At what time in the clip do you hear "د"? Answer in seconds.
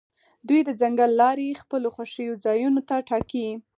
0.65-0.69